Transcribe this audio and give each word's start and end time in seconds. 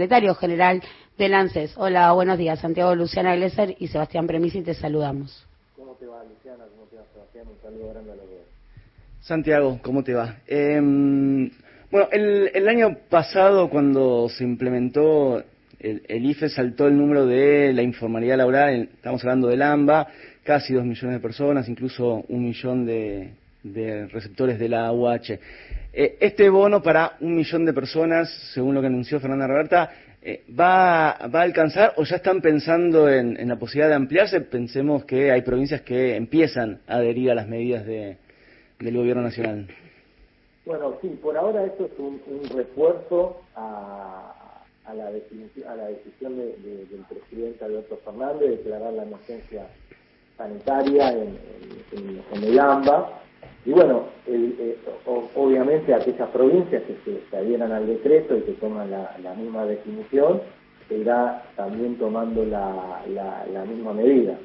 secretario 0.00 0.34
general 0.34 0.82
del 1.18 1.34
ANSES. 1.34 1.74
Hola, 1.76 2.10
buenos 2.12 2.38
días. 2.38 2.58
Santiago 2.58 2.94
Luciana 2.94 3.36
Glesser 3.36 3.76
y 3.78 3.88
Sebastián 3.88 4.26
Premisi, 4.26 4.62
te 4.62 4.72
saludamos. 4.72 5.46
¿Cómo 5.76 5.92
te 5.96 6.06
va, 6.06 6.24
Luciana? 6.24 6.64
¿Cómo 6.74 6.86
te 6.86 6.96
va, 6.96 7.02
Sebastián? 7.12 7.48
Un 7.48 7.60
saludo 7.60 7.90
grande 7.92 8.12
a 8.12 8.14
los 8.14 8.24
dos. 8.24 8.38
Santiago, 9.20 9.78
¿cómo 9.82 10.02
te 10.02 10.14
va? 10.14 10.36
Eh, 10.46 10.80
bueno, 11.90 12.08
el, 12.12 12.50
el, 12.54 12.66
año 12.66 12.96
pasado, 13.10 13.68
cuando 13.68 14.30
se 14.30 14.42
implementó 14.42 15.44
el, 15.78 16.02
el, 16.08 16.24
IFE, 16.24 16.48
saltó 16.48 16.86
el 16.86 16.96
número 16.96 17.26
de 17.26 17.74
la 17.74 17.82
informalidad 17.82 18.38
laboral, 18.38 18.88
estamos 18.94 19.22
hablando 19.22 19.48
del 19.48 19.60
AMBA, 19.60 20.08
casi 20.44 20.72
dos 20.72 20.86
millones 20.86 21.16
de 21.16 21.20
personas, 21.20 21.68
incluso 21.68 22.24
un 22.26 22.44
millón 22.44 22.86
de, 22.86 23.34
de 23.62 24.06
receptores 24.06 24.58
de 24.58 24.70
la 24.70 24.90
UH. 24.92 25.38
Eh, 25.92 26.18
este 26.20 26.48
bono 26.48 26.82
para 26.82 27.16
un 27.20 27.34
millón 27.34 27.64
de 27.64 27.72
personas, 27.72 28.30
según 28.54 28.74
lo 28.74 28.80
que 28.80 28.86
anunció 28.86 29.18
Fernanda 29.18 29.48
Roberta, 29.48 29.90
eh, 30.22 30.44
¿va, 30.48 31.18
¿va, 31.34 31.40
a 31.40 31.42
alcanzar 31.42 31.94
o 31.96 32.04
ya 32.04 32.16
están 32.16 32.40
pensando 32.40 33.08
en, 33.08 33.36
en, 33.40 33.48
la 33.48 33.56
posibilidad 33.56 33.88
de 33.88 33.96
ampliarse? 33.96 34.40
Pensemos 34.42 35.04
que 35.04 35.32
hay 35.32 35.42
provincias 35.42 35.80
que 35.80 36.14
empiezan 36.14 36.80
a 36.86 36.96
adherir 36.96 37.32
a 37.32 37.34
las 37.34 37.48
medidas 37.48 37.84
de, 37.86 38.18
del 38.78 38.96
gobierno 38.96 39.22
nacional. 39.22 39.66
Bueno, 40.64 40.96
sí, 41.00 41.08
por 41.20 41.36
ahora 41.36 41.64
esto 41.64 41.86
es 41.86 41.98
un, 41.98 42.20
un 42.26 42.48
refuerzo 42.56 43.40
a, 43.56 44.62
a, 44.84 44.94
la 44.94 45.06
a, 45.06 45.74
la 45.74 45.86
decisión 45.86 46.36
de, 46.36 46.56
de, 46.58 46.84
del 46.86 47.04
presidente 47.08 47.64
Alberto 47.64 47.98
Fernández 48.04 48.40
de 48.40 48.56
declarar 48.58 48.92
la 48.92 49.02
emergencia 49.02 49.66
sanitaria 50.36 51.12
en, 51.12 51.38
en, 51.92 52.22
en 52.32 52.44
el 52.44 52.58
AMBA 52.60 53.20
y 53.64 53.72
bueno, 53.72 54.04
el, 54.26 54.56
eh, 54.58 54.78
obviamente 55.34 55.92
aquellas 55.92 56.28
provincias 56.30 56.82
que 56.84 56.96
se, 57.04 57.20
se, 57.30 57.36
adhieran 57.36 57.72
al 57.72 57.86
decreto 57.86 58.36
y 58.36 58.40
que 58.42 58.52
toman 58.52 58.90
la, 58.90 59.34
misma 59.36 59.66
definición, 59.66 60.40
se 60.88 60.98
irá 60.98 61.44
también 61.56 61.96
tomando 61.96 62.44
la, 62.44 63.02
la, 63.08 63.64
misma 63.64 63.92
medida. 63.92 64.38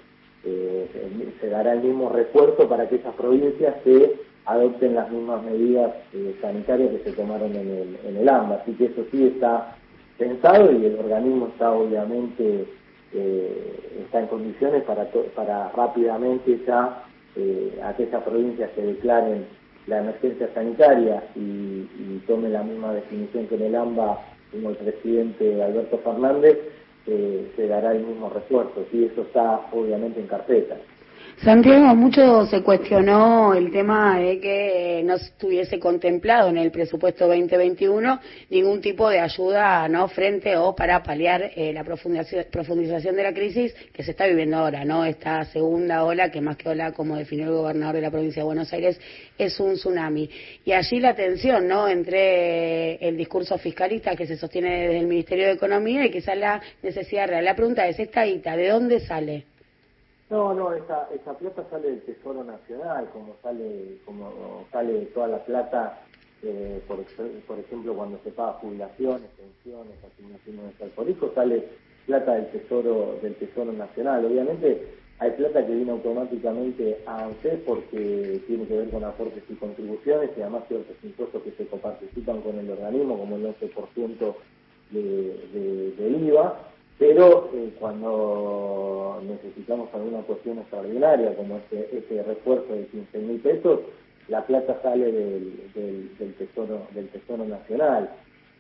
Eh, 0.44 0.88
se, 0.91 1.39
se, 1.39 1.49
dará 1.49 1.73
el 1.73 1.81
mismo 1.81 2.09
refuerzo 2.09 2.67
para 2.67 2.83
aquellas 2.83 3.16
provincias 3.16 3.75
que 3.83 4.19
adopten 4.45 4.94
las 4.94 5.09
mismas 5.09 5.44
medidas 5.44 5.91
eh, 6.13 6.35
sanitarias 6.41 6.91
que 6.91 7.09
se 7.09 7.16
tomaron 7.16 7.55
en 7.55 7.67
el, 7.69 7.97
en 8.05 8.17
el 8.17 8.29
AMBA. 8.29 8.55
Así 8.55 8.73
que 8.73 8.85
eso 8.85 9.05
sí 9.11 9.27
está 9.27 9.75
pensado 10.17 10.72
y 10.72 10.85
el 10.85 11.00
organismo 11.00 11.47
está 11.47 11.72
obviamente 11.72 12.66
eh, 13.13 14.02
está 14.05 14.19
en 14.19 14.27
condiciones 14.27 14.83
para, 14.83 15.07
para 15.35 15.69
rápidamente 15.69 16.59
ya 16.67 17.03
eh, 17.36 17.80
aquellas 17.83 18.23
provincias 18.23 18.72
que 18.72 18.81
declaren 18.81 19.45
la 19.88 20.00
emergencia 20.00 20.50
sanitaria 20.53 21.23
y, 21.36 21.39
y 21.39 22.23
tome 22.28 22.50
la 22.50 22.64
misma 22.64 22.94
definición 22.94 23.47
que 23.47 23.55
en 23.55 23.64
el 23.64 23.75
AMBA 23.75 24.19
como 24.55 24.69
el 24.69 24.78
presidente 24.78 25.61
Alberto 25.61 25.97
Fernández, 26.00 26.58
eh, 27.08 27.52
se 27.56 27.67
dará 27.67 27.91
el 27.91 28.03
mismo 28.03 28.30
refuerzo. 28.30 28.86
Y 28.91 29.06
eso 29.06 29.22
está 29.22 29.67
obviamente 29.72 30.19
en 30.19 30.28
carpeta. 30.28 30.78
Santiago, 31.44 31.94
mucho 31.94 32.45
se 32.47 32.64
cuestionó 32.64 33.53
el 33.53 33.69
tema 33.69 34.17
de 34.19 34.39
que 34.39 35.02
no 35.03 35.16
estuviese 35.16 35.78
contemplado 35.80 36.50
en 36.50 36.58
el 36.58 36.72
presupuesto 36.72 37.28
2021 37.28 38.19
ningún 38.50 38.80
tipo 38.80 39.09
de 39.09 39.19
ayuda 39.19 39.88
no 39.89 40.08
frente 40.08 40.56
o 40.56 40.73
para 40.73 41.03
paliar 41.03 41.52
eh, 41.56 41.73
la 41.73 41.83
profundización, 41.83 43.16
de 43.16 43.23
la 43.23 43.33
crisis 43.33 43.75
que 43.94 44.02
se 44.02 44.11
está 44.11 44.25
viviendo 44.28 44.58
ahora, 44.58 44.86
no 44.86 45.03
esta 45.03 45.44
segunda 45.45 46.06
ola 46.06 46.31
que 46.31 46.39
más 46.39 46.56
que 46.56 46.69
ola, 46.69 46.94
como 46.94 47.17
definió 47.17 47.47
el 47.47 47.53
gobernador 47.53 47.95
de 47.95 48.02
la 48.02 48.11
provincia 48.11 48.41
de 48.41 48.45
Buenos 48.45 48.72
Aires, 48.72 49.00
es 49.38 49.59
un 49.59 49.73
tsunami. 49.73 50.30
Y 50.63 50.72
allí 50.72 51.00
la 51.02 51.16
tensión 51.16 51.67
no 51.67 51.88
entre 51.89 52.95
el 52.95 53.17
discurso 53.17 53.58
fiscalista 53.58 54.16
que 54.16 54.25
se 54.25 54.38
sostiene 54.38 54.88
desde 54.88 55.00
el 55.00 55.08
Ministerio 55.08 55.47
de 55.47 55.53
Economía 55.53 56.06
y 56.06 56.11
quizá 56.11 56.33
la 56.33 56.61
necesidad 56.81 57.28
real. 57.28 57.44
La 57.44 57.56
pregunta 57.56 57.86
es, 57.88 58.00
¿esta 58.00 58.23
guita 58.23 58.56
de 58.56 58.69
dónde 58.69 59.02
sale? 59.02 59.54
No, 60.29 60.55
no, 60.55 60.73
esa, 60.73 61.07
esa 61.13 61.37
plata 61.37 61.63
sale 61.69 61.91
del 61.91 62.01
Tesoro 62.01 62.43
Nacional, 62.43 63.07
como 63.13 63.35
sale, 63.43 63.97
como 64.05 64.66
sale 64.72 65.05
toda 65.13 65.27
la 65.27 65.45
plata, 65.45 66.01
eh, 66.41 66.81
por, 66.88 67.03
por 67.47 67.59
ejemplo, 67.59 67.94
cuando 67.95 68.19
se 68.23 68.31
paga 68.31 68.53
jubilaciones, 68.53 69.29
pensiones, 69.38 69.95
asignaciones 70.03 70.81
al 70.81 70.89
por 70.89 71.07
hijo, 71.07 71.31
sale 71.35 71.69
plata 72.07 72.33
del 72.33 72.47
Tesoro, 72.47 73.19
del 73.22 73.35
Tesoro 73.35 73.72
Nacional. 73.72 74.25
Obviamente 74.25 74.88
hay 75.19 75.29
plata 75.31 75.63
que 75.63 75.75
viene 75.75 75.91
automáticamente 75.91 77.03
a 77.05 77.25
ANSES 77.25 77.59
porque 77.63 78.41
tiene 78.47 78.66
que 78.66 78.77
ver 78.77 78.89
con 78.89 79.03
aportes 79.03 79.44
y 79.47 79.53
contribuciones 79.53 80.31
y 80.35 80.41
además 80.41 80.63
ciertos 80.67 80.95
impuestos 81.03 81.44
que 81.44 81.51
se 81.51 81.67
coparticipan 81.67 82.41
con 82.41 82.57
el 82.57 82.71
organismo, 82.71 83.19
como 83.19 83.35
el 83.35 83.45
11% 83.45 84.35
de, 84.89 85.01
de, 85.53 85.91
del 85.97 86.27
IVA 86.27 86.75
pero 86.97 87.50
eh, 87.53 87.73
cuando 87.79 89.22
necesitamos 89.28 89.94
alguna 89.94 90.19
cuestión 90.22 90.59
extraordinaria, 90.59 91.35
como 91.35 91.57
este, 91.57 91.97
este 91.97 92.23
refuerzo 92.23 92.73
de 92.73 92.85
15 92.88 93.17
mil 93.19 93.39
pesos, 93.41 93.79
la 94.28 94.45
plata 94.45 94.79
sale 94.81 95.11
del, 95.11 95.72
del, 95.73 96.17
del, 96.17 96.33
tesoro 96.35 96.88
del 96.94 97.09
tesoro 97.09 97.45
nacional. 97.45 98.09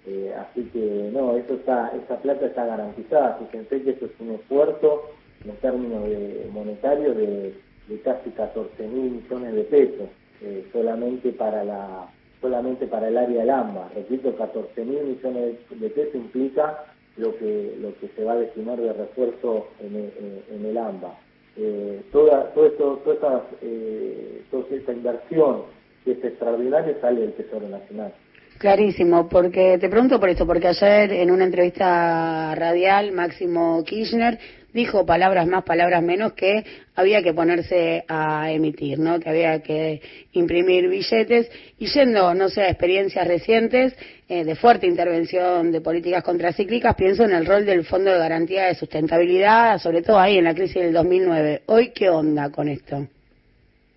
Eh, 0.05 0.33
así 0.37 0.63
que 0.71 1.09
no, 1.11 1.35
eso 1.35 1.55
está, 1.55 1.91
esa 1.95 2.17
plata 2.21 2.45
está 2.45 2.65
garantizada. 2.65 3.39
Fíjense 3.39 3.81
que 3.81 3.89
esto 3.91 4.05
es 4.05 4.11
un 4.19 4.35
esfuerzo 4.35 5.09
en 5.43 5.55
términos 5.57 6.03
de 6.03 6.47
monetarios 6.51 7.15
de, 7.15 7.55
de 7.87 8.01
casi 8.01 8.29
14 8.31 8.87
mil 8.87 9.11
millones 9.11 9.55
de 9.55 9.63
pesos 9.63 10.09
eh, 10.41 10.67
solamente 10.71 11.31
para 11.31 11.63
la 11.63 12.07
solamente 12.41 12.85
para 12.85 13.07
el 13.07 13.17
área 13.17 13.39
del 13.39 13.49
AMBA. 13.49 13.89
Repito, 13.95 14.35
14 14.35 14.85
mil 14.85 15.03
millones 15.03 15.55
de 15.69 15.89
pesos 15.89 16.15
implica 16.15 16.83
lo 17.17 17.35
que, 17.37 17.75
lo 17.81 17.97
que 17.99 18.09
se 18.15 18.23
va 18.23 18.33
a 18.33 18.37
destinar 18.37 18.79
de 18.79 18.93
refuerzo 18.93 19.67
en 19.79 19.95
el, 19.95 20.43
en 20.51 20.65
el 20.65 20.77
AMBA. 20.77 21.17
Eh, 21.57 22.01
toda, 22.11 22.53
todo 22.53 22.65
esto, 22.65 23.01
toda, 23.05 23.45
eh, 23.61 24.43
toda 24.51 24.65
esta 24.71 24.91
inversión 24.91 25.63
que 26.03 26.11
es 26.11 26.23
extraordinaria 26.23 26.99
sale 26.99 27.21
del 27.21 27.33
Tesoro 27.33 27.67
Nacional. 27.67 28.13
Clarísimo, 28.57 29.27
porque 29.27 29.77
te 29.79 29.89
pregunto 29.89 30.19
por 30.19 30.29
esto, 30.29 30.47
porque 30.47 30.69
ayer 30.69 31.11
en 31.11 31.29
una 31.29 31.43
entrevista 31.43 32.55
radial 32.55 33.11
Máximo 33.11 33.83
Kirchner 33.83 34.39
dijo 34.75 35.05
palabras 35.05 35.47
más, 35.47 35.63
palabras 35.63 36.01
menos 36.01 36.33
que 36.33 36.63
había 36.95 37.21
que 37.21 37.33
ponerse 37.33 38.03
a 38.07 38.51
emitir, 38.51 38.99
¿no? 38.99 39.19
Que 39.19 39.29
había 39.29 39.61
que 39.61 40.01
imprimir 40.33 40.89
billetes 40.89 41.49
y 41.79 41.87
yendo, 41.87 42.33
no 42.33 42.49
sé, 42.49 42.61
a 42.63 42.69
experiencias 42.69 43.27
recientes 43.27 43.95
eh, 44.27 44.43
de 44.43 44.55
fuerte 44.55 44.85
intervención 44.85 45.71
de 45.71 45.79
políticas 45.79 46.23
contracíclicas, 46.23 46.95
pienso 46.95 47.23
en 47.23 47.31
el 47.31 47.45
rol 47.45 47.65
del 47.65 47.85
Fondo 47.85 48.11
de 48.11 48.19
Garantía 48.19 48.65
de 48.65 48.75
Sustentabilidad, 48.75 49.79
sobre 49.79 50.01
todo 50.01 50.19
ahí 50.19 50.37
en 50.37 50.43
la 50.43 50.53
crisis 50.53 50.81
del 50.81 50.93
2009. 50.93 51.63
Hoy, 51.67 51.91
¿qué 51.91 52.09
onda 52.09 52.49
con 52.51 52.67
esto? 52.67 53.07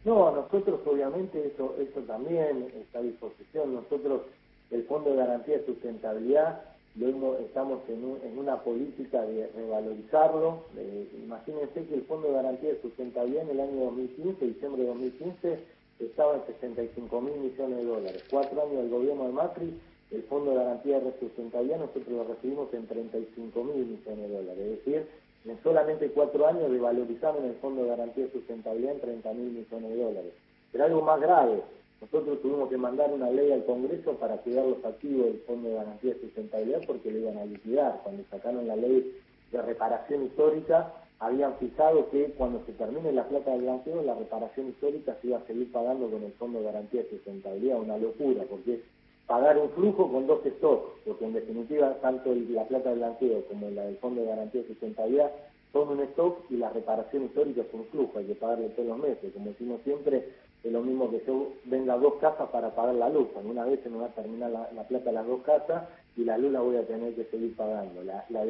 No, 0.05 0.31
nosotros 0.31 0.81
obviamente 0.87 1.45
eso, 1.45 1.77
eso 1.81 2.01
también 2.07 2.67
está 2.81 3.01
a 3.01 3.03
disposición. 3.03 3.75
Nosotros 3.75 4.23
el 4.71 4.85
Fondo 4.85 5.11
de 5.11 5.17
Garantía 5.17 5.59
de 5.59 5.67
Sustentabilidad 5.67 6.63
lo 7.07 7.39
estamos 7.39 7.81
en, 7.89 8.05
un, 8.05 8.19
en, 8.25 8.39
una 8.39 8.57
política 8.63 9.23
de 9.23 9.47
revalorizarlo. 9.55 10.65
Eh, 10.77 11.09
imagínense 11.23 11.87
que 11.87 11.95
el 11.95 12.03
Fondo 12.03 12.29
de 12.29 12.35
Garantía 12.35 12.71
de 12.71 12.83
Sustentabilidad 12.83 13.45
en 13.45 13.51
el 13.51 13.61
año 13.61 13.85
2015, 13.85 14.45
diciembre 14.45 14.83
de 14.83 14.89
2015, 14.89 15.59
estaba 16.01 16.35
en 16.35 16.47
65 16.47 17.21
mil 17.21 17.35
millones 17.39 17.79
de 17.79 17.85
dólares. 17.85 18.25
Cuatro 18.31 18.63
años 18.63 18.77
del 18.83 18.91
gobierno 18.91 19.27
de 19.27 19.33
Macri, 19.33 19.81
el 20.11 20.23
Fondo 20.25 20.51
de 20.51 20.57
Garantía 20.57 21.01
de 21.01 21.13
Sustentabilidad 21.21 21.79
nosotros 21.79 22.09
lo 22.09 22.25
recibimos 22.25 22.73
en 22.75 22.87
35 22.87 23.65
mil 23.65 23.87
millones 23.87 24.29
de 24.29 24.37
dólares. 24.37 24.59
Es 24.59 24.85
decir, 24.85 25.07
en 25.45 25.63
solamente 25.63 26.11
cuatro 26.11 26.47
años 26.47 26.71
revalorizaron 26.71 27.45
el 27.45 27.55
Fondo 27.57 27.83
de 27.83 27.91
Garantía 27.91 28.25
de 28.25 28.33
Sustentabilidad 28.33 28.95
en 28.95 29.01
30 29.01 29.33
mil 29.35 29.51
millones 29.51 29.91
de 29.91 30.03
dólares. 30.03 30.33
Pero 30.73 30.85
algo 30.85 31.03
más 31.03 31.21
grave, 31.21 31.63
nosotros 32.01 32.41
tuvimos 32.41 32.69
que 32.69 32.77
mandar 32.77 33.13
una 33.13 33.31
ley 33.31 33.51
al 33.51 33.65
Congreso 33.65 34.13
para 34.15 34.37
cuidar 34.39 34.67
los 34.67 34.85
activos 34.85 35.27
del 35.27 35.41
Fondo 35.41 35.69
de 35.69 35.75
Garantía 35.75 36.15
de 36.15 36.21
Sustentabilidad 36.21 36.81
porque 36.87 37.11
lo 37.11 37.19
iban 37.19 37.39
a 37.39 37.45
liquidar. 37.45 38.01
Cuando 38.05 38.23
sacaron 38.31 38.69
la 38.69 38.77
ley 38.77 39.17
de 39.51 39.63
reparación 39.63 40.25
histórica, 40.25 40.93
habían 41.19 41.57
fijado 41.57 42.09
que 42.11 42.27
cuando 42.39 42.65
se 42.67 42.73
termine 42.73 43.13
la 43.13 43.25
plata 43.29 43.51
del 43.51 43.63
blanqueo, 43.63 44.03
la 44.03 44.15
reparación 44.15 44.69
histórica 44.69 45.17
se 45.21 45.29
iba 45.29 45.39
a 45.39 45.47
seguir 45.47 45.73
pagando 45.73 46.09
con 46.09 46.23
el 46.23 46.33
Fondo 46.33 46.61
de 46.61 46.67
Garantía 46.67 47.03
de 47.03 47.11
Sustentabilidad. 47.11 47.81
Una 47.81 47.99
locura, 47.99 48.45
porque 48.49 48.75
es 48.75 48.81
pagar 49.27 49.59
un 49.59 49.71
flujo 49.71 50.11
con 50.11 50.29
dos 50.29 50.41
stocks, 50.45 51.01
porque 51.05 51.25
en 51.25 51.33
definitiva 51.33 51.95
tanto 52.01 52.33
la 52.33 52.65
plata 52.65 52.91
del 52.91 53.01
blanqueo 53.01 53.45
como 53.47 53.69
la 53.71 53.85
del 53.87 53.97
Fondo 53.97 54.21
de 54.21 54.29
Garantía 54.29 54.63
de 54.63 54.69
Sustentabilidad 54.69 55.33
son 55.73 55.89
un 55.89 56.01
stock 56.01 56.39
y 56.49 56.57
la 56.57 56.71
reparación 56.71 57.25
histórica 57.25 57.63
es 57.63 57.75
un 57.75 57.85
flujo, 57.87 58.19
hay 58.19 58.25
que 58.25 58.35
pagarle 58.37 58.69
todos 58.71 58.89
los 58.89 58.99
meses. 58.99 59.33
Como 59.35 59.51
decimos 59.51 59.81
siempre, 59.85 60.29
es 60.65 60.73
lo 60.73 60.83
mismo 60.83 61.11
que 61.11 61.23
yo 61.27 61.53
venga 61.65 61.97
dos 61.97 62.15
casas 62.15 62.49
para 62.51 62.75
pagar 62.75 62.95
la 62.95 63.09
luz. 63.09 63.29
Alguna 63.37 63.65
vez 63.65 63.81
se 63.83 63.91
me 63.91 63.99
va 63.99 64.07
a 64.07 64.15
terminar 64.15 64.51
la, 64.51 64.69
la 64.75 64.83
plata 64.85 65.07
de 65.07 65.13
las 65.13 65.27
dos 65.27 65.43
casas 65.43 65.85
y 66.17 66.25
la 66.25 66.37
luz 66.37 66.53
la 66.53 66.61
voy 66.61 66.77
a 66.77 66.87
tener 66.87 67.15
que 67.15 67.25
seguir 67.25 67.55
pagando. 67.55 68.03
La, 68.03 68.25
la, 68.31 68.45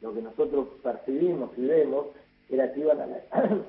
lo 0.00 0.12
que 0.12 0.20
nosotros 0.22 0.68
percibimos 0.82 1.50
y 1.56 1.66
vemos 1.66 2.06
era 2.50 2.72
que 2.72 2.80
iban 2.80 2.98
a, 3.00 3.06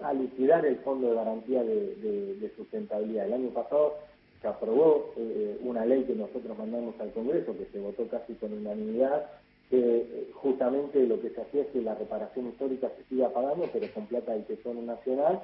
a 0.08 0.14
liquidar 0.14 0.66
el 0.66 0.78
Fondo 0.78 1.10
de 1.10 1.16
Garantía 1.16 1.64
de, 1.64 2.52
Sustentabilidad. 2.58 3.26
El 3.26 3.34
año 3.34 3.50
pasado 3.50 3.96
se 4.42 4.48
aprobó 4.48 5.14
eh, 5.18 5.58
una 5.62 5.86
ley 5.86 6.04
que 6.04 6.14
nosotros 6.14 6.58
mandamos 6.58 6.96
al 7.00 7.12
Congreso, 7.12 7.58
que 7.58 7.66
se 7.66 7.80
votó 7.80 8.08
casi 8.08 8.34
con 8.36 8.54
unanimidad, 8.54 9.26
que 9.70 10.30
justamente 10.34 11.06
lo 11.06 11.20
que 11.22 11.32
se 11.32 11.42
hacía 11.42 11.62
es 11.64 11.68
que 11.68 11.82
la 11.82 11.96
reparación 11.96 12.48
histórica 12.48 12.90
se 12.96 13.04
siga 13.10 13.30
pagando, 13.30 13.68
pero 13.74 13.92
con 13.94 14.06
plata 14.06 14.34
del 14.34 14.46
Tesoro 14.46 14.82
Nacional, 14.82 15.42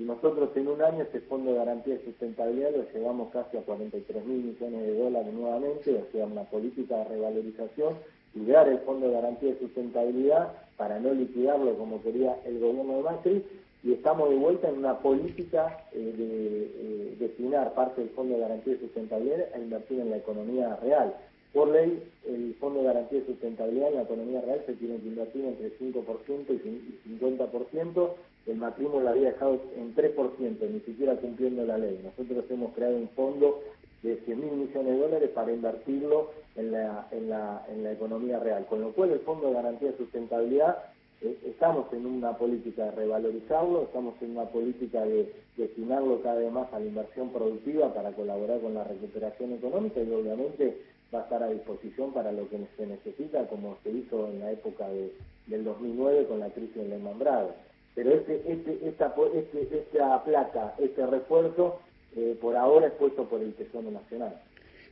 y 0.00 0.04
nosotros 0.04 0.48
en 0.56 0.66
un 0.66 0.80
año 0.80 1.02
ese 1.02 1.20
Fondo 1.20 1.52
de 1.52 1.58
Garantía 1.58 1.94
de 1.94 2.04
Sustentabilidad 2.06 2.70
lo 2.70 2.90
llevamos 2.90 3.30
casi 3.32 3.58
a 3.58 3.60
43 3.60 4.24
mil 4.24 4.44
millones 4.44 4.80
de 4.80 4.98
dólares 4.98 5.34
nuevamente, 5.34 5.94
o 5.94 6.10
sea, 6.10 6.24
una 6.24 6.44
política 6.44 6.96
de 6.96 7.04
revalorización, 7.04 7.96
y 8.34 8.50
el 8.50 8.78
Fondo 8.78 9.08
de 9.08 9.12
Garantía 9.12 9.50
de 9.50 9.58
Sustentabilidad 9.58 10.52
para 10.78 10.98
no 11.00 11.12
liquidarlo 11.12 11.76
como 11.76 12.02
quería 12.02 12.34
el 12.46 12.60
gobierno 12.60 12.96
de 12.96 13.02
Macri, 13.02 13.44
y 13.82 13.92
estamos 13.92 14.30
de 14.30 14.36
vuelta 14.36 14.70
en 14.70 14.78
una 14.78 14.98
política 15.00 15.84
eh, 15.92 16.14
de 16.16 16.62
eh, 16.64 17.16
destinar 17.18 17.74
parte 17.74 18.00
del 18.00 18.10
Fondo 18.10 18.36
de 18.36 18.40
Garantía 18.40 18.72
de 18.74 18.80
Sustentabilidad 18.80 19.48
a 19.54 19.58
invertir 19.58 20.00
en 20.00 20.10
la 20.10 20.16
economía 20.16 20.76
real. 20.76 21.14
Por 21.52 21.68
ley, 21.68 22.02
el 22.26 22.54
Fondo 22.58 22.80
de 22.80 22.86
Garantía 22.86 23.20
de 23.20 23.26
Sustentabilidad 23.26 23.88
en 23.88 23.96
la 23.96 24.02
economía 24.02 24.40
real 24.40 24.62
se 24.64 24.72
tiene 24.74 24.96
que 24.96 25.08
invertir 25.08 25.44
entre 25.44 25.76
5% 25.78 26.54
y 26.54 27.18
50%. 27.20 28.10
El 28.46 28.56
matrimonio 28.56 29.00
lo 29.00 29.10
había 29.10 29.32
dejado 29.32 29.60
en 29.76 29.94
3%, 29.94 30.70
ni 30.70 30.80
siquiera 30.80 31.16
cumpliendo 31.16 31.64
la 31.64 31.78
ley. 31.78 32.00
Nosotros 32.02 32.44
hemos 32.50 32.72
creado 32.74 32.96
un 32.96 33.08
fondo 33.10 33.60
de 34.02 34.16
100 34.16 34.40
mil 34.40 34.52
millones 34.52 34.94
de 34.94 34.98
dólares 34.98 35.30
para 35.34 35.52
invertirlo 35.52 36.30
en 36.56 36.72
la, 36.72 37.06
en, 37.10 37.28
la, 37.28 37.64
en 37.68 37.84
la 37.84 37.92
economía 37.92 38.38
real. 38.38 38.66
Con 38.66 38.80
lo 38.80 38.92
cual, 38.92 39.10
el 39.10 39.20
Fondo 39.20 39.48
de 39.48 39.54
Garantía 39.54 39.90
de 39.90 39.96
Sustentabilidad 39.98 40.78
eh, 41.22 41.36
estamos 41.46 41.92
en 41.92 42.06
una 42.06 42.36
política 42.36 42.86
de 42.86 42.90
revalorizarlo, 42.92 43.82
estamos 43.82 44.14
en 44.22 44.32
una 44.32 44.46
política 44.46 45.04
de 45.04 45.32
destinarlo 45.56 46.22
cada 46.22 46.40
vez 46.40 46.50
más 46.50 46.72
a 46.72 46.78
la 46.78 46.86
inversión 46.86 47.30
productiva 47.30 47.92
para 47.92 48.12
colaborar 48.12 48.60
con 48.60 48.74
la 48.74 48.84
recuperación 48.84 49.52
económica 49.52 50.00
y 50.00 50.10
obviamente 50.10 50.78
va 51.14 51.20
a 51.20 51.22
estar 51.24 51.42
a 51.42 51.48
disposición 51.48 52.12
para 52.12 52.32
lo 52.32 52.48
que 52.48 52.58
se 52.76 52.86
necesita, 52.86 53.46
como 53.48 53.76
se 53.82 53.90
hizo 53.90 54.28
en 54.28 54.40
la 54.40 54.52
época 54.52 54.88
de, 54.88 55.12
del 55.46 55.64
2009 55.64 56.26
con 56.26 56.40
la 56.40 56.48
crisis 56.50 56.76
de 56.76 56.88
Lehman 56.88 57.18
Brothers. 57.18 57.54
Pero 57.94 58.12
este, 58.12 58.42
este, 58.46 58.78
esta, 58.88 59.14
este, 59.34 59.78
esta 59.78 60.24
placa, 60.24 60.74
este 60.78 61.06
refuerzo, 61.06 61.80
eh, 62.16 62.36
por 62.40 62.56
ahora 62.56 62.88
es 62.88 62.92
puesto 62.94 63.28
por 63.28 63.40
el 63.40 63.54
Tesoro 63.54 63.90
Nacional. 63.90 64.34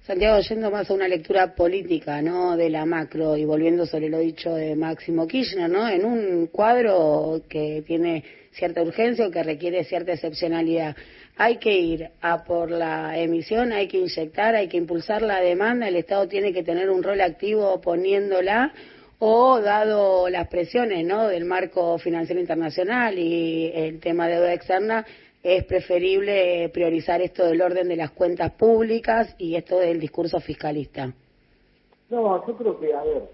Santiago, 0.08 0.40
yendo 0.40 0.70
más 0.70 0.90
a 0.90 0.94
una 0.94 1.08
lectura 1.08 1.54
política, 1.54 2.22
¿no? 2.22 2.56
De 2.56 2.70
la 2.70 2.86
macro 2.86 3.36
y 3.36 3.44
volviendo 3.44 3.84
sobre 3.84 4.08
lo 4.08 4.18
dicho 4.18 4.54
de 4.54 4.74
Máximo 4.74 5.26
Kirchner, 5.26 5.68
¿no? 5.68 5.88
En 5.88 6.04
un 6.04 6.46
cuadro 6.46 7.42
que 7.48 7.82
tiene 7.86 8.24
cierta 8.52 8.82
urgencia 8.82 9.26
o 9.26 9.30
que 9.30 9.42
requiere 9.42 9.84
cierta 9.84 10.12
excepcionalidad. 10.12 10.96
Hay 11.36 11.58
que 11.58 11.78
ir 11.78 12.08
a 12.20 12.44
por 12.44 12.70
la 12.70 13.18
emisión, 13.18 13.72
hay 13.72 13.86
que 13.86 13.98
inyectar, 13.98 14.54
hay 14.54 14.68
que 14.68 14.76
impulsar 14.76 15.22
la 15.22 15.40
demanda, 15.40 15.86
el 15.86 15.96
Estado 15.96 16.26
tiene 16.26 16.52
que 16.52 16.62
tener 16.62 16.90
un 16.90 17.02
rol 17.02 17.20
activo 17.20 17.80
poniéndola 17.80 18.72
o 19.18 19.60
dado 19.60 20.28
las 20.28 20.48
presiones, 20.48 21.04
¿no? 21.04 21.26
Del 21.26 21.44
marco 21.44 21.98
financiero 21.98 22.40
internacional 22.40 23.18
y 23.18 23.70
el 23.74 24.00
tema 24.00 24.28
de 24.28 24.34
deuda 24.34 24.54
externa, 24.54 25.04
es 25.42 25.64
preferible 25.64 26.68
priorizar 26.70 27.20
esto 27.22 27.46
del 27.46 27.62
orden 27.62 27.88
de 27.88 27.96
las 27.96 28.10
cuentas 28.10 28.52
públicas 28.52 29.34
y 29.38 29.54
esto 29.54 29.78
del 29.78 30.00
discurso 30.00 30.40
fiscalista? 30.40 31.12
No, 32.10 32.46
yo 32.46 32.56
creo 32.56 32.80
que, 32.80 32.94
a 32.94 33.02
ver, 33.02 33.28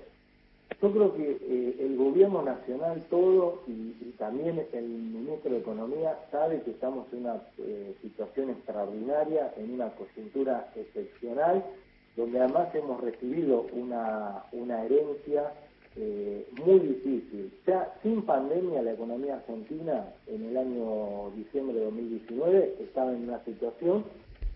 yo 0.82 0.92
creo 0.92 1.14
que 1.14 1.30
eh, 1.30 1.76
el 1.80 1.96
gobierno 1.96 2.42
nacional 2.42 3.02
todo 3.08 3.62
y, 3.66 3.94
también 4.18 4.64
el 4.72 4.84
ministro 4.84 5.50
de 5.50 5.58
Economía 5.58 6.16
sabe 6.30 6.62
que 6.62 6.70
estamos 6.70 7.06
en 7.12 7.20
una 7.20 7.42
eh, 7.58 7.94
situación 8.00 8.50
extraordinaria, 8.50 9.52
en 9.56 9.74
una 9.74 9.90
coyuntura 9.90 10.70
excepcional, 10.76 11.64
donde 12.16 12.38
además 12.38 12.72
hemos 12.74 13.00
recibido 13.00 13.66
una, 13.72 14.44
una 14.52 14.84
herencia 14.84 15.52
eh, 15.96 16.46
muy 16.64 16.80
difícil. 16.80 17.52
Ya 17.66 17.94
sin 18.02 18.22
pandemia 18.22 18.82
la 18.82 18.92
economía 18.92 19.36
argentina 19.36 20.12
en 20.26 20.44
el 20.44 20.56
año 20.56 21.30
diciembre 21.36 21.78
de 21.78 21.84
2019 21.84 22.76
estaba 22.80 23.12
en 23.12 23.28
una 23.28 23.44
situación 23.44 24.04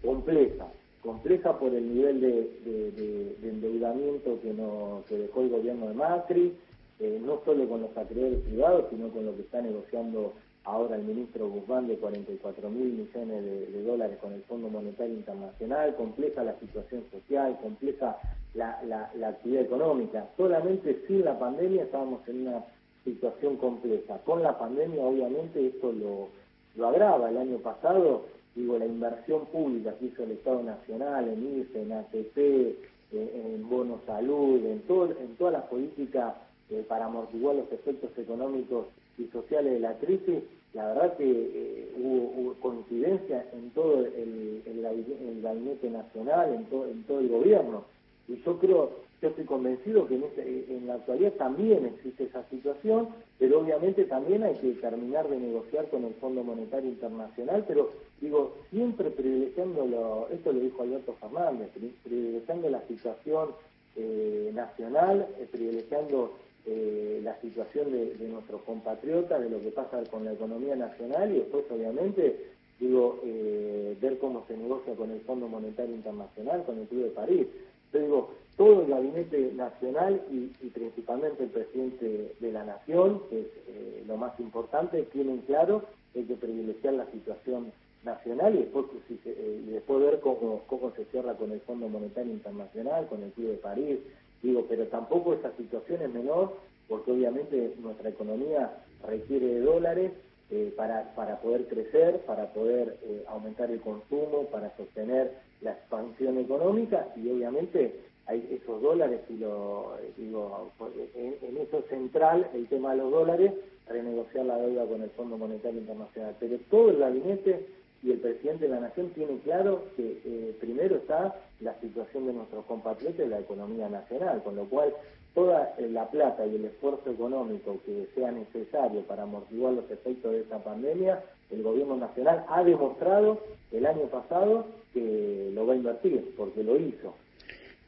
compleja, 0.02 0.67
compleja 1.02 1.58
por 1.58 1.75
el 1.75 1.94
nivel 1.94 2.20
de, 2.20 3.37
endeudamiento 3.43 4.40
que, 4.40 4.52
nos, 4.52 5.05
que 5.06 5.17
dejó 5.17 5.43
el 5.43 5.50
gobierno 5.50 5.88
de 5.88 5.94
Macri, 5.94 6.55
eh, 7.00 7.20
no 7.25 7.40
solo 7.44 7.69
con 7.69 7.82
los 7.82 7.96
acreedores 7.96 8.40
privados, 8.40 8.87
sino 8.90 9.08
con 9.11 9.25
lo 9.25 9.37
que 9.37 9.43
está 9.43 9.62
negociando 9.62 10.32
ahora 10.69 10.97
el 10.97 11.03
ministro 11.03 11.49
Guzmán 11.49 11.88
de 11.88 11.97
44 11.97 12.69
mil 12.69 12.93
millones 12.93 13.44
de, 13.44 13.82
dólares 13.82 14.19
con 14.20 14.32
el 14.35 14.43
Fondo 14.43 14.69
Monetario 14.69 15.15
Internacional, 15.15 15.97
compleja 15.97 16.44
la 16.44 16.59
situación 16.61 17.05
social, 17.11 17.59
compleja 17.62 18.19
la, 18.55 18.81
la, 18.85 19.29
actividad 19.29 19.62
económica. 19.62 20.26
Solamente 20.37 21.05
sin 21.06 21.25
la 21.25 21.38
pandemia 21.38 21.85
estábamos 21.85 22.26
en 22.29 22.49
una 22.49 22.65
situación 23.03 23.56
compleja. 23.56 24.19
Con 24.25 24.43
la 24.43 24.59
pandemia, 24.59 25.03
obviamente, 25.03 25.67
esto 25.67 25.93
lo, 25.93 26.87
agrava. 26.87 27.31
El 27.31 27.38
año 27.38 27.59
pasado, 27.59 28.26
digo, 28.55 28.79
la 28.79 28.87
inversión 28.87 29.47
pública 29.47 29.94
que 29.99 30.06
hizo 30.06 30.25
el 30.25 30.32
Estado 30.32 30.62
Nacional 30.62 31.29
en 31.29 31.61
IFE, 31.61 31.82
en 31.82 31.93
ATP, 31.93 32.37
eh, 32.38 33.55
en 33.55 33.69
bono 33.69 34.00
salud, 34.06 34.59
en, 34.59 34.82
en 34.82 35.37
todas 35.38 35.53
las 35.53 35.64
políticas 35.64 36.35
eh, 36.71 36.85
para 36.87 37.06
amortiguar 37.06 37.56
los 37.56 37.73
efectos 37.73 38.11
económicos 38.19 38.87
y 39.17 39.25
sociales 39.29 39.73
de 39.73 39.81
la 39.81 39.94
crisis, 39.94 40.43
la 40.75 40.88
verdad 40.88 41.17
que 41.17 41.25
eh, 41.25 41.93
hubo, 41.97 42.55
coincidencia 42.61 43.47
en 43.53 43.70
todo 43.70 44.05
el, 44.05 44.62
el, 44.67 45.43
gabinete 45.43 45.91
nacional, 45.91 46.50
en, 46.55 46.91
en 46.91 47.03
todo 47.05 47.20
el 47.20 47.29
gobierno. 47.29 47.85
Y 48.29 48.37
yo 48.43 48.59
creo, 48.59 48.91
yo 49.23 49.29
estoy 49.29 49.44
convencido 49.44 50.06
que 50.06 50.17
en, 50.17 50.25
en 50.69 50.87
la 50.87 50.94
actualidad 50.94 51.32
también 51.32 51.87
existe 51.87 52.25
esa 52.25 52.44
situación, 52.50 53.09
pero 53.38 53.61
obviamente 53.61 54.05
también 54.05 54.43
hay 54.43 54.55
que 54.56 54.73
terminar 54.73 55.29
de 55.29 55.38
negociar 55.38 55.88
con 55.88 56.05
el 56.05 56.15
Fondo 56.15 56.44
Monetario 56.44 56.91
Internacional, 56.91 57.64
pero 57.67 57.91
digo, 58.21 58.55
siempre 58.71 59.11
privilegiando, 59.11 60.29
esto 60.31 60.53
lo 60.53 60.61
dijo 60.61 60.82
Alberto 60.82 61.14
Fernández, 61.21 61.71
privilegiando 62.05 62.69
la 62.69 62.82
situación 62.82 63.50
eh, 63.97 64.53
nacional, 64.55 65.26
eh, 65.41 65.49
privilegiando 65.50 66.32
eh, 66.70 67.20
la 67.25 67.41
situación 67.41 67.91
de, 67.93 68.29
nuestros 68.29 68.61
compatriotas, 68.62 69.41
de 69.41 69.49
lo 69.49 69.59
que 69.59 69.70
pasa 69.70 70.03
con 70.11 70.26
la 70.26 70.35
economía 70.35 70.76
nacional 70.76 71.35
y 71.35 71.38
después 71.38 71.65
obviamente 71.70 72.44
digo 72.79 73.20
eh, 73.25 73.97
ver 73.99 74.19
cómo 74.19 74.44
se 74.47 74.55
negocia 74.55 74.94
con 74.94 75.11
el 75.11 75.20
Fondo 75.23 75.49
Monetario 75.49 75.94
Internacional, 75.94 76.65
con 76.65 76.79
el 76.79 76.87
Club 76.87 77.05
de 77.05 77.11
París. 77.11 77.47
Yo 77.91 78.00
digo, 78.00 78.31
todo 78.59 78.82
el 78.82 78.88
gabinete 78.88 79.50
nacional 79.55 80.20
y, 80.31 80.49
principalmente 80.69 81.44
el 81.44 81.50
presidente 81.50 82.35
de 82.38 82.53
la 82.53 82.65
nación, 82.65 83.23
que 83.31 83.40
es 83.40 83.47
eh, 83.69 84.04
lo 84.07 84.19
más 84.19 84.38
importante, 84.38 85.04
tienen 85.04 85.38
claro 85.47 85.85
que 86.12 86.19
hay 86.19 86.25
que 86.26 86.35
privilegiar 86.35 86.92
la 86.95 87.07
situación 87.07 87.73
nacional 88.04 88.54
y 88.54 88.59
después, 88.59 88.87
y 89.09 89.71
después 89.71 90.00
ver 90.00 90.21
cómo, 90.21 90.61
cómo 90.66 90.92
se 90.92 91.07
cierra 91.07 91.35
con 91.35 91.50
el 91.50 91.61
Fondo 91.61 91.88
Monetario 91.88 92.33
Internacional, 92.33 93.07
con 93.07 93.23
el 93.23 93.31
Club 93.31 93.52
de 93.52 93.57
París, 93.57 93.99
Digo, 94.42 94.66
pero 94.69 94.87
tampoco 94.87 95.35
esa 95.35 95.50
situación 95.57 96.02
es 96.02 96.12
menor 96.12 96.57
porque 96.88 97.12
obviamente 97.12 97.75
nuestra 97.80 98.09
economía 98.09 98.71
requiere 99.07 99.47
de 99.47 99.61
dólares 99.61 100.12
eh, 100.50 100.73
para, 100.76 101.14
para 101.14 101.40
poder 101.40 101.66
crecer, 101.66 102.21
para 102.21 102.47
poder 102.52 102.97
eh, 103.02 103.23
aumentar 103.28 103.71
el 103.71 103.80
consumo, 103.80 104.47
para 104.50 104.75
sostener 104.76 105.33
la 105.61 105.73
expansión 105.73 106.38
económica 106.38 107.09
y 107.16 107.28
obviamente 107.28 108.00
hay 108.26 108.59
esos 108.61 108.80
dólares 108.80 109.21
y 109.28 109.38
lo 109.38 109.92
digo 110.16 110.71
en, 111.14 111.37
en, 111.42 111.57
eso 111.59 111.83
central 111.88 112.49
el 112.54 112.66
tema 112.68 112.92
de 112.92 112.99
los 112.99 113.11
dólares 113.11 113.52
renegociar 113.88 114.47
la 114.47 114.59
deuda 114.59 114.87
con 114.87 115.02
el 115.02 115.11
Fondo 115.11 115.38
Monetario 115.38 115.80
Internacional. 115.80 116.37
Pero 116.38 116.59
todo 116.71 116.90
el 116.90 116.99
gabinete 116.99 117.66
y 118.02 118.12
el 118.12 118.19
presidente 118.19 118.67
de 118.67 118.75
la 118.75 118.81
Nación 118.81 119.11
tiene 119.11 119.38
claro 119.38 119.85
que 119.97 120.21
eh, 120.25 120.57
primero 120.61 120.97
está 120.97 121.35
la 121.61 121.75
situación 121.81 122.26
de 122.26 122.33
nuestros 122.33 122.64
compatriotas 122.67 123.28
la 123.28 123.40
economía 123.40 123.88
nacional, 123.88 124.43
con 124.43 124.57
lo 124.57 124.64
cual 124.67 124.93
toda 125.35 125.75
eh, 125.78 125.88
la 125.88 126.09
plata 126.09 126.47
y 126.47 126.57
el 126.57 126.64
esfuerzo 126.67 127.11
económico 127.11 127.78
que 127.85 128.09
sea 128.14 128.31
necesario 128.31 129.02
para 129.02 129.25
amortiguar 129.25 129.75
los 129.75 129.90
efectos 129.90 130.33
de 130.33 130.40
esta 130.40 130.59
pandemia, 130.59 131.23
el 131.50 131.62
gobierno 131.62 131.97
nacional 131.97 132.45
ha 132.49 132.62
demostrado 132.62 133.40
el 133.73 133.87
año 133.87 134.07
pasado 134.07 134.67
que 134.93 135.50
lo 135.55 135.67
va 135.67 135.75
a 135.75 135.76
invertir, 135.76 136.35
porque 136.37 136.62
lo 136.62 136.76
hizo. 136.76 137.14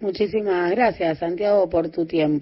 Muchísimas 0.01 0.71
gracias, 0.71 1.19
Santiago, 1.19 1.69
por 1.69 1.91
tu 1.91 2.07
tiempo. 2.07 2.39